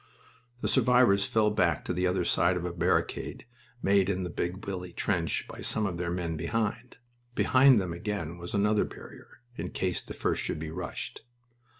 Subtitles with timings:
[0.61, 3.45] The survivors fell back to the other side of a barricade
[3.83, 6.97] made in the Big Willie trench by some of their men behind.
[7.35, 11.21] Behind them again was another barrier, in case the first should be rushed.